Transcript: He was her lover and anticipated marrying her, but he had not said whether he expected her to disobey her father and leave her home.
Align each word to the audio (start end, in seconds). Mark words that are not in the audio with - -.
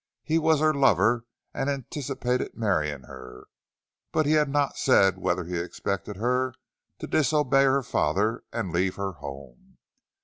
He 0.23 0.39
was 0.39 0.61
her 0.61 0.73
lover 0.73 1.25
and 1.53 1.69
anticipated 1.69 2.57
marrying 2.57 3.03
her, 3.03 3.45
but 4.11 4.25
he 4.25 4.31
had 4.31 4.49
not 4.49 4.75
said 4.75 5.19
whether 5.19 5.43
he 5.43 5.57
expected 5.59 6.15
her 6.17 6.55
to 6.97 7.05
disobey 7.05 7.65
her 7.65 7.83
father 7.83 8.43
and 8.51 8.73
leave 8.73 8.95
her 8.95 9.11
home. 9.11 9.77